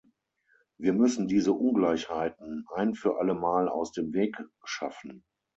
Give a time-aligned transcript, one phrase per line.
[0.79, 5.23] Wir müssen diese Ungleichheiten ein für alle Mal aus dem Weg schaffen.